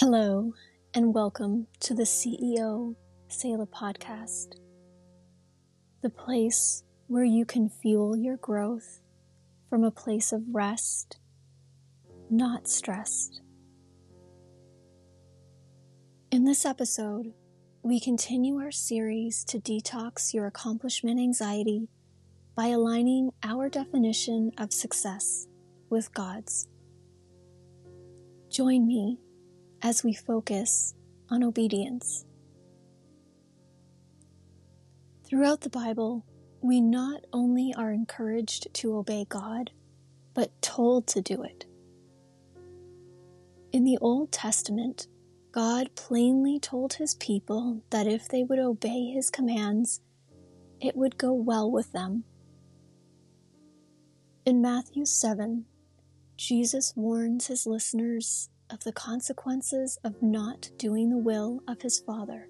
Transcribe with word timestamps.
Hello, 0.00 0.54
and 0.94 1.12
welcome 1.12 1.66
to 1.80 1.92
the 1.92 2.04
CEO 2.04 2.94
Selah 3.26 3.66
podcast, 3.66 4.54
the 6.02 6.08
place 6.08 6.84
where 7.08 7.24
you 7.24 7.44
can 7.44 7.68
fuel 7.68 8.16
your 8.16 8.36
growth 8.36 9.00
from 9.68 9.82
a 9.82 9.90
place 9.90 10.30
of 10.30 10.44
rest, 10.52 11.18
not 12.30 12.68
stressed. 12.68 13.40
In 16.30 16.44
this 16.44 16.64
episode, 16.64 17.32
we 17.82 17.98
continue 17.98 18.58
our 18.60 18.70
series 18.70 19.42
to 19.46 19.58
detox 19.58 20.32
your 20.32 20.46
accomplishment 20.46 21.18
anxiety 21.18 21.88
by 22.54 22.68
aligning 22.68 23.32
our 23.42 23.68
definition 23.68 24.52
of 24.58 24.72
success 24.72 25.48
with 25.90 26.14
God's. 26.14 26.68
Join 28.48 28.86
me 28.86 29.18
as 29.82 30.02
we 30.02 30.12
focus 30.12 30.94
on 31.30 31.42
obedience. 31.42 32.24
Throughout 35.24 35.60
the 35.60 35.70
Bible, 35.70 36.24
we 36.60 36.80
not 36.80 37.24
only 37.32 37.74
are 37.76 37.92
encouraged 37.92 38.72
to 38.74 38.96
obey 38.96 39.26
God, 39.28 39.70
but 40.34 40.60
told 40.62 41.06
to 41.08 41.20
do 41.20 41.42
it. 41.42 41.66
In 43.72 43.84
the 43.84 43.98
Old 44.00 44.32
Testament, 44.32 45.06
God 45.52 45.94
plainly 45.94 46.58
told 46.58 46.94
his 46.94 47.14
people 47.14 47.82
that 47.90 48.06
if 48.06 48.28
they 48.28 48.42
would 48.42 48.58
obey 48.58 49.10
his 49.10 49.30
commands, 49.30 50.00
it 50.80 50.96
would 50.96 51.18
go 51.18 51.32
well 51.32 51.70
with 51.70 51.92
them. 51.92 52.24
In 54.46 54.62
Matthew 54.62 55.04
7, 55.04 55.66
Jesus 56.36 56.94
warns 56.96 57.48
his 57.48 57.66
listeners 57.66 58.48
of 58.70 58.84
the 58.84 58.92
consequences 58.92 59.98
of 60.04 60.22
not 60.22 60.70
doing 60.78 61.10
the 61.10 61.18
will 61.18 61.60
of 61.68 61.82
his 61.82 61.98
Father. 62.00 62.48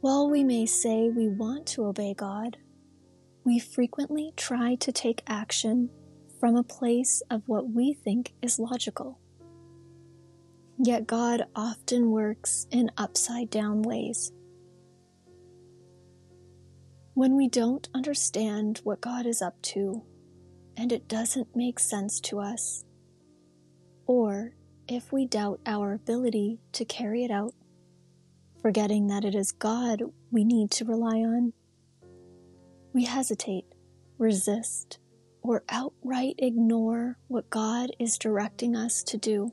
While 0.00 0.30
we 0.30 0.44
may 0.44 0.66
say 0.66 1.08
we 1.08 1.28
want 1.28 1.66
to 1.68 1.84
obey 1.86 2.14
God, 2.14 2.56
we 3.44 3.58
frequently 3.58 4.32
try 4.36 4.76
to 4.76 4.92
take 4.92 5.22
action 5.26 5.90
from 6.38 6.54
a 6.54 6.62
place 6.62 7.22
of 7.30 7.42
what 7.46 7.70
we 7.70 7.94
think 7.94 8.32
is 8.40 8.58
logical. 8.58 9.18
Yet 10.78 11.08
God 11.08 11.46
often 11.56 12.10
works 12.10 12.68
in 12.70 12.90
upside 12.96 13.50
down 13.50 13.82
ways. 13.82 14.30
When 17.14 17.34
we 17.34 17.48
don't 17.48 17.88
understand 17.92 18.80
what 18.84 19.00
God 19.00 19.26
is 19.26 19.42
up 19.42 19.60
to, 19.62 20.04
and 20.78 20.92
it 20.92 21.08
doesn't 21.08 21.56
make 21.56 21.80
sense 21.80 22.20
to 22.20 22.38
us, 22.38 22.84
or 24.06 24.52
if 24.86 25.12
we 25.12 25.26
doubt 25.26 25.60
our 25.66 25.92
ability 25.92 26.60
to 26.72 26.84
carry 26.84 27.24
it 27.24 27.32
out, 27.32 27.52
forgetting 28.62 29.08
that 29.08 29.24
it 29.24 29.34
is 29.34 29.50
God 29.50 30.02
we 30.30 30.44
need 30.44 30.70
to 30.70 30.84
rely 30.84 31.16
on, 31.16 31.52
we 32.94 33.04
hesitate, 33.04 33.64
resist, 34.18 35.00
or 35.42 35.64
outright 35.68 36.36
ignore 36.38 37.18
what 37.26 37.50
God 37.50 37.90
is 37.98 38.16
directing 38.16 38.76
us 38.76 39.02
to 39.02 39.18
do. 39.18 39.50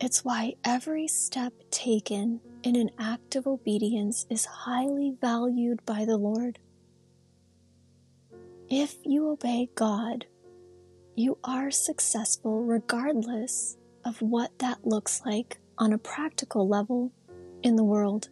It's 0.00 0.24
why 0.24 0.54
every 0.64 1.06
step 1.06 1.52
taken 1.70 2.40
in 2.64 2.74
an 2.74 2.90
act 2.98 3.36
of 3.36 3.46
obedience 3.46 4.26
is 4.28 4.44
highly 4.44 5.14
valued 5.20 5.84
by 5.86 6.04
the 6.04 6.16
Lord. 6.16 6.58
If 8.70 8.96
you 9.04 9.30
obey 9.30 9.68
God, 9.74 10.26
you 11.14 11.38
are 11.44 11.70
successful 11.70 12.62
regardless 12.62 13.76
of 14.04 14.22
what 14.22 14.58
that 14.58 14.86
looks 14.86 15.22
like 15.24 15.58
on 15.78 15.92
a 15.92 15.98
practical 15.98 16.66
level 16.68 17.12
in 17.62 17.76
the 17.76 17.84
world. 17.84 18.28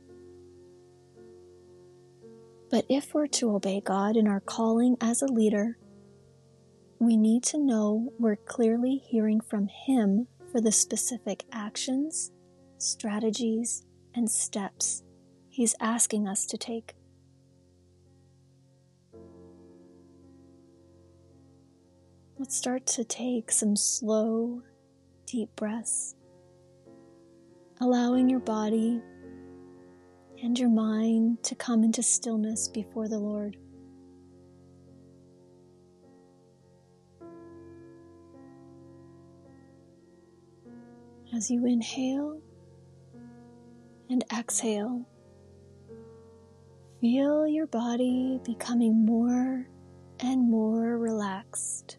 But 2.71 2.87
if 2.89 3.13
we're 3.13 3.27
to 3.29 3.55
obey 3.55 3.83
God 3.85 4.17
in 4.17 4.27
our 4.27 4.41
calling 4.41 4.97
as 5.01 5.21
a 5.21 5.27
leader, 5.27 5.77
we 6.99 7.17
need 7.17 7.43
to 7.45 7.59
know 7.59 8.13
we're 8.19 8.37
clearly 8.37 8.97
hearing 8.97 9.41
from 9.41 9.69
Him 9.69 10.29
for 10.51 10.61
the 10.61 10.73
specific 10.73 11.45
actions, 11.53 12.31
strategies, 12.79 13.85
and 14.15 14.31
steps 14.31 15.03
He's 15.53 15.75
asking 15.81 16.27
us 16.27 16.47
to 16.47 16.57
take. 16.57 16.95
Let's 22.43 22.57
start 22.57 22.87
to 22.87 23.05
take 23.05 23.53
some 23.53 23.77
slow, 23.77 24.63
deep 25.27 25.55
breaths, 25.55 26.17
allowing 27.81 28.29
your 28.29 28.41
body 28.41 29.01
and 30.43 30.59
your 30.59 30.69
mind 30.69 31.45
to 31.45 31.55
come 31.55 31.85
into 31.85 32.03
stillness 32.03 32.67
before 32.67 33.07
the 33.07 33.21
Lord. 33.21 33.57
As 41.33 41.49
you 41.49 41.65
inhale 41.65 42.41
and 44.11 44.25
exhale, 44.37 45.07
feel 47.01 47.47
your 47.47 47.69
body 47.69 48.41
becoming 48.45 49.07
more 49.07 49.69
and 50.19 50.51
more 50.51 50.99
relaxed. 50.99 51.99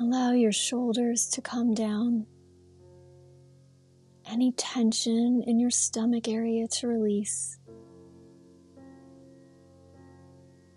Allow 0.00 0.32
your 0.32 0.52
shoulders 0.52 1.28
to 1.28 1.42
come 1.42 1.74
down. 1.74 2.24
Any 4.26 4.52
tension 4.52 5.44
in 5.46 5.60
your 5.60 5.70
stomach 5.70 6.26
area 6.26 6.66
to 6.68 6.88
release. 6.88 7.58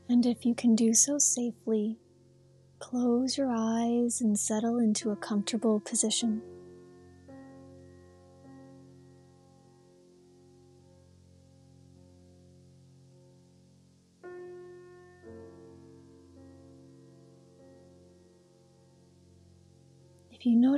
And 0.09 0.25
if 0.25 0.45
you 0.45 0.53
can 0.53 0.75
do 0.75 0.93
so 0.93 1.17
safely, 1.19 1.99
close 2.79 3.37
your 3.37 3.49
eyes 3.49 4.19
and 4.19 4.37
settle 4.37 4.79
into 4.79 5.11
a 5.11 5.15
comfortable 5.15 5.79
position. 5.79 6.41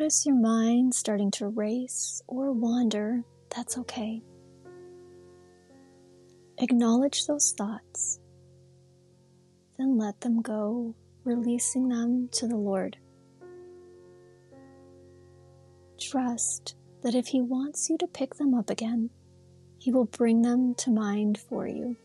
Notice 0.05 0.23
your 0.23 0.35
mind 0.35 0.93
starting 0.93 1.31
to 1.31 1.47
race 1.47 2.21
or 2.27 2.51
wander, 2.51 3.23
that's 3.55 3.75
okay. 3.75 4.21
Acknowledge 6.59 7.25
those 7.25 7.55
thoughts, 7.57 8.19
then 9.79 9.97
let 9.97 10.21
them 10.21 10.43
go, 10.43 10.93
releasing 11.23 11.89
them 11.89 12.29
to 12.33 12.47
the 12.47 12.55
Lord. 12.55 12.97
Trust 15.99 16.75
that 17.01 17.15
if 17.15 17.25
He 17.25 17.41
wants 17.41 17.89
you 17.89 17.97
to 17.97 18.05
pick 18.05 18.35
them 18.35 18.53
up 18.53 18.69
again, 18.69 19.09
He 19.79 19.91
will 19.91 20.05
bring 20.05 20.43
them 20.43 20.75
to 20.75 20.91
mind 20.91 21.39
for 21.39 21.67
you. 21.67 21.97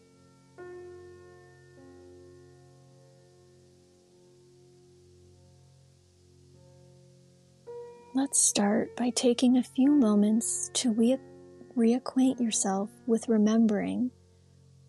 Let's 8.12 8.40
start 8.40 8.96
by 8.96 9.10
taking 9.10 9.56
a 9.56 9.62
few 9.62 9.92
moments 9.92 10.68
to 10.74 10.92
re- 10.92 11.16
reacquaint 11.76 12.40
yourself 12.40 12.90
with 13.06 13.28
remembering 13.28 14.10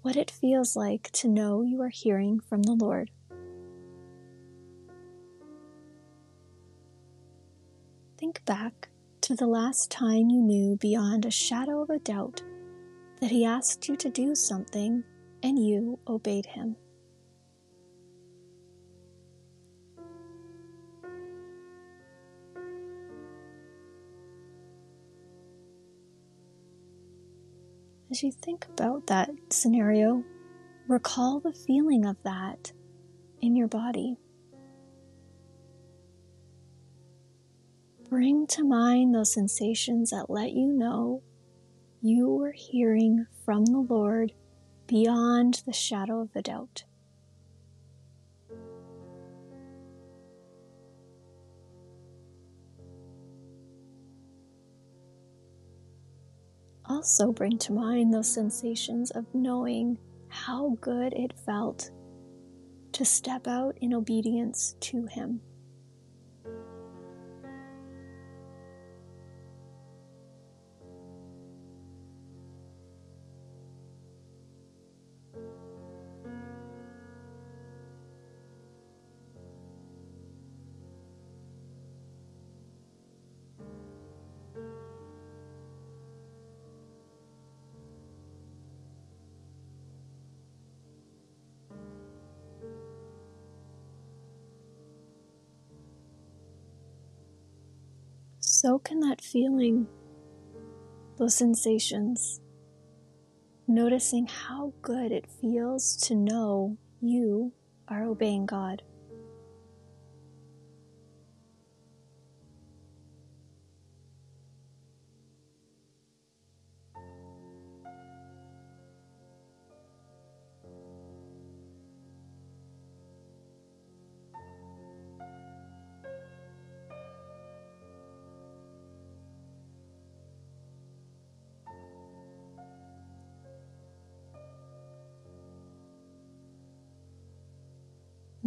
what 0.02 0.16
it 0.16 0.32
feels 0.32 0.76
like 0.76 1.12
to 1.12 1.28
know 1.28 1.62
you 1.62 1.84
are 1.84 1.90
hearing 1.90 2.40
from 2.40 2.64
the 2.64 2.74
Lord. 2.74 3.12
Think 8.18 8.44
back 8.46 8.90
to 9.22 9.36
the 9.36 9.46
last 9.46 9.92
time 9.92 10.32
you 10.32 10.42
knew 10.42 10.78
beyond 10.78 11.28
a 11.28 11.32
shadow 11.32 11.84
of 11.84 11.92
a 11.92 12.00
doubt 12.00 12.42
that 13.20 13.30
He 13.30 13.46
asked 13.46 13.88
you 13.88 13.96
to 13.98 14.10
do 14.10 14.34
something 14.34 15.04
and 15.44 15.64
you 15.64 16.00
obeyed 16.08 16.48
Him. 16.48 16.76
As 28.12 28.22
you 28.22 28.32
think 28.34 28.68
about 28.68 29.08
that 29.08 29.30
scenario, 29.50 30.26
recall 30.90 31.40
the 31.40 31.54
feeling 31.54 32.06
of 32.06 32.18
that 32.24 32.74
in 33.40 33.56
your 33.56 33.70
body. 33.70 34.18
Bring 38.10 38.48
to 38.48 38.66
mind 38.66 39.16
those 39.16 39.34
sensations 39.34 40.10
that 40.10 40.30
let 40.30 40.52
you 40.52 40.74
know 40.74 41.24
you 42.02 42.28
were 42.28 42.52
hearing 42.52 43.28
from 43.46 43.64
the 43.64 43.80
Lord 43.80 44.34
beyond 44.88 45.64
the 45.66 45.72
shadow 45.72 46.20
of 46.20 46.34
the 46.34 46.42
doubt. 46.42 46.84
Also, 56.92 57.32
bring 57.32 57.58
to 57.58 57.72
mind 57.72 58.14
those 58.14 58.28
sensations 58.28 59.12
of 59.12 59.26
knowing 59.34 59.98
how 60.28 60.78
good 60.82 61.14
it 61.14 61.32
felt 61.46 61.90
to 62.92 63.06
step 63.06 63.48
out 63.48 63.78
in 63.80 63.94
obedience 63.94 64.76
to 64.82 65.06
Him. 65.06 65.40
Soak 98.62 98.92
in 98.92 99.00
that 99.00 99.20
feeling, 99.22 99.88
those 101.18 101.34
sensations, 101.34 102.40
noticing 103.68 104.28
how 104.28 104.72
good 104.84 105.12
it 105.12 105.26
feels 105.42 105.96
to 105.96 106.14
know 106.14 106.78
you 107.02 107.52
are 107.88 108.04
obeying 108.04 108.46
God. 108.46 108.84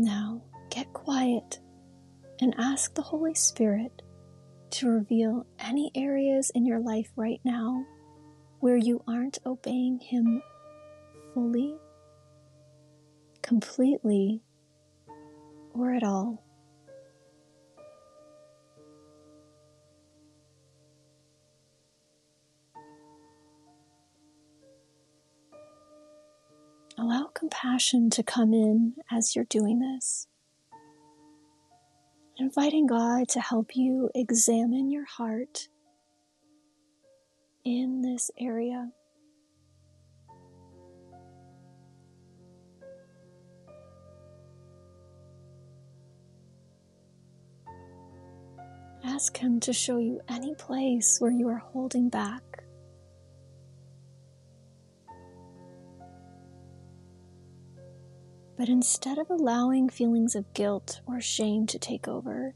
Now 0.05 0.43
get 0.69 0.93
quiet 0.93 1.61
and 2.39 2.55
ask 2.59 2.95
the 2.95 3.01
Holy 3.01 3.33
Spirit 3.33 4.03
to 4.73 4.91
reveal 4.91 5.47
any 5.59 5.91
areas 5.95 6.51
in 6.55 6.67
your 6.67 6.79
life 6.79 7.11
right 7.17 7.41
now 7.43 7.87
where 8.61 8.77
you 8.77 9.03
aren't 9.09 9.39
obeying 9.47 10.01
Him 10.01 10.43
fully, 11.33 11.75
completely, 13.41 14.43
or 15.73 15.95
at 15.95 16.03
all. 16.03 16.44
Allow 27.05 27.27
compassion 27.35 28.09
to 28.09 28.23
come 28.23 28.55
in 28.55 28.95
as 29.12 29.37
you're 29.37 29.45
doing 29.45 29.79
this. 29.79 30.27
Inviting 32.39 32.87
God 32.87 33.29
to 33.29 33.41
help 33.41 33.77
you 33.77 34.09
examine 34.15 34.91
your 34.91 35.05
heart 35.05 35.69
in 37.62 38.01
this 38.01 38.31
area. 38.41 38.91
Ask 49.05 49.37
Him 49.37 49.61
to 49.61 49.75
show 49.75 49.99
you 49.99 50.23
any 50.27 50.55
place 50.55 51.19
where 51.21 51.31
you 51.31 51.49
are 51.49 51.62
holding 51.75 52.09
back 52.09 52.54
But 58.56 58.69
instead 58.69 59.19
of 59.19 59.31
allowing 59.31 59.89
feelings 59.89 60.35
of 60.35 60.53
guilt 60.55 61.01
or 61.06 61.21
shame 61.21 61.67
to 61.67 61.79
take 61.79 62.06
over, 62.06 62.55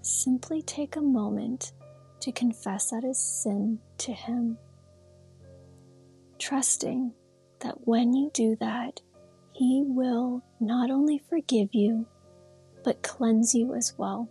simply 0.00 0.62
take 0.62 0.96
a 0.96 1.02
moment 1.02 1.72
to 2.20 2.32
confess 2.32 2.90
that 2.90 3.04
is 3.04 3.18
sin 3.18 3.78
to 3.98 4.12
Him, 4.12 4.56
trusting 6.38 7.12
that 7.60 7.86
when 7.86 8.14
you 8.14 8.30
do 8.32 8.56
that, 8.60 9.00
He 9.52 9.84
will 9.86 10.42
not 10.58 10.90
only 10.90 11.18
forgive 11.18 11.74
you, 11.74 12.06
but 12.84 13.02
cleanse 13.02 13.54
you 13.54 13.74
as 13.74 13.94
well. 13.98 14.28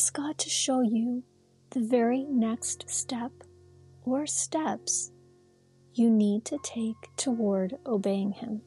Ask 0.00 0.14
God 0.14 0.38
to 0.38 0.48
show 0.48 0.80
you 0.80 1.22
the 1.72 1.80
very 1.80 2.24
next 2.24 2.88
step 2.88 3.32
or 4.02 4.26
steps 4.26 5.12
you 5.92 6.08
need 6.08 6.42
to 6.46 6.56
take 6.62 6.96
toward 7.18 7.76
obeying 7.84 8.32
Him. 8.32 8.62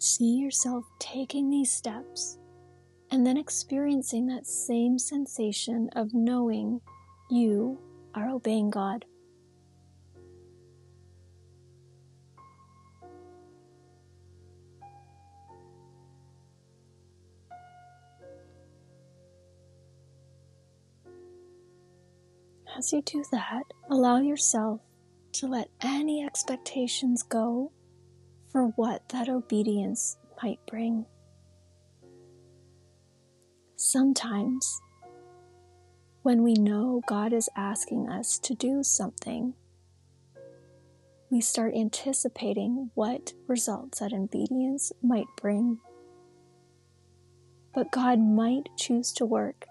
See 0.00 0.36
yourself 0.36 0.84
taking 1.00 1.50
these 1.50 1.72
steps 1.72 2.38
and 3.10 3.26
then 3.26 3.36
experiencing 3.36 4.26
that 4.28 4.46
same 4.46 4.96
sensation 4.96 5.90
of 5.96 6.14
knowing 6.14 6.80
you 7.30 7.80
are 8.14 8.28
obeying 8.28 8.70
God. 8.70 9.04
As 22.76 22.92
you 22.92 23.02
do 23.02 23.24
that, 23.32 23.64
allow 23.90 24.20
yourself 24.20 24.80
to 25.32 25.48
let 25.48 25.68
any 25.80 26.24
expectations 26.24 27.24
go 27.24 27.72
for 28.50 28.68
what 28.76 29.08
that 29.10 29.28
obedience 29.28 30.16
might 30.42 30.60
bring. 30.66 31.06
Sometimes, 33.76 34.80
when 36.22 36.42
we 36.42 36.54
know 36.54 37.02
God 37.06 37.32
is 37.32 37.48
asking 37.56 38.08
us 38.08 38.38
to 38.40 38.54
do 38.54 38.82
something, 38.82 39.54
we 41.30 41.40
start 41.40 41.74
anticipating 41.74 42.90
what 42.94 43.34
results 43.46 44.00
that 44.00 44.12
obedience 44.12 44.92
might 45.02 45.26
bring. 45.40 45.78
But 47.74 47.92
God 47.92 48.18
might 48.18 48.68
choose 48.76 49.12
to 49.12 49.26
work 49.26 49.66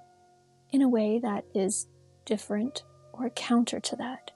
in 0.71 0.81
a 0.81 0.89
way 0.89 1.19
that 1.19 1.45
is 1.53 1.87
different 2.25 2.83
or 3.11 3.29
counter 3.31 3.79
to 3.79 3.95
that. 3.95 4.31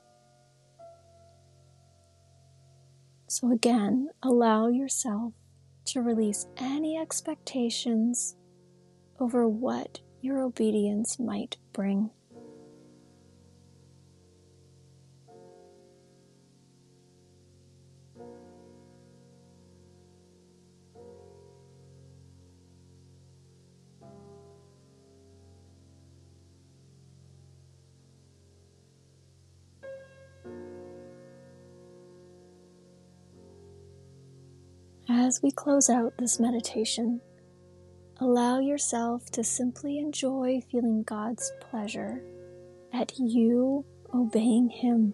So, 3.31 3.49
again, 3.49 4.09
allow 4.21 4.67
yourself 4.67 5.31
to 5.85 6.01
release 6.01 6.47
any 6.57 6.97
expectations 6.97 8.35
over 9.21 9.47
what 9.47 10.01
your 10.19 10.41
obedience 10.41 11.17
might 11.17 11.55
bring. 11.71 12.09
As 35.21 35.39
we 35.43 35.51
close 35.51 35.87
out 35.87 36.17
this 36.17 36.39
meditation, 36.39 37.21
allow 38.19 38.57
yourself 38.57 39.29
to 39.33 39.43
simply 39.43 39.99
enjoy 39.99 40.61
feeling 40.71 41.03
God's 41.03 41.51
pleasure 41.61 42.23
at 42.91 43.11
you 43.19 43.85
obeying 44.15 44.71
Him. 44.71 45.13